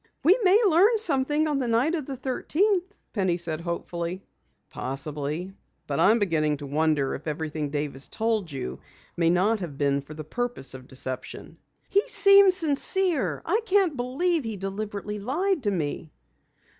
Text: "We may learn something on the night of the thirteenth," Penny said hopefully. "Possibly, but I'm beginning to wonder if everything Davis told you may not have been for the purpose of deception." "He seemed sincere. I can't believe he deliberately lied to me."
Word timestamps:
"We 0.23 0.35
may 0.41 0.59
learn 0.67 0.97
something 0.97 1.47
on 1.47 1.59
the 1.59 1.67
night 1.67 1.93
of 1.93 2.07
the 2.07 2.15
thirteenth," 2.15 2.85
Penny 3.13 3.37
said 3.37 3.61
hopefully. 3.61 4.23
"Possibly, 4.71 5.53
but 5.85 5.99
I'm 5.99 6.17
beginning 6.17 6.57
to 6.57 6.65
wonder 6.65 7.13
if 7.13 7.27
everything 7.27 7.69
Davis 7.69 8.07
told 8.07 8.51
you 8.51 8.79
may 9.15 9.29
not 9.29 9.59
have 9.59 9.77
been 9.77 10.01
for 10.01 10.15
the 10.15 10.23
purpose 10.23 10.73
of 10.73 10.87
deception." 10.87 11.59
"He 11.87 12.01
seemed 12.07 12.51
sincere. 12.51 13.43
I 13.45 13.61
can't 13.63 13.95
believe 13.95 14.43
he 14.43 14.57
deliberately 14.57 15.19
lied 15.19 15.61
to 15.65 15.69
me." 15.71 16.09